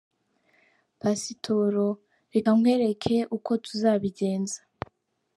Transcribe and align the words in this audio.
Pasitoro: 1.01 1.87
Reka 2.33 2.49
nkwereke 2.57 3.15
uko 3.37 3.51
tuzabigenza. 3.65 4.59